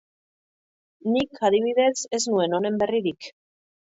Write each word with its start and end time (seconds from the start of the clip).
Nik, 1.15 1.37
adibidez, 1.49 1.91
ez 2.19 2.21
nuen 2.31 2.57
honen 2.61 2.81
berririk. 2.85 3.29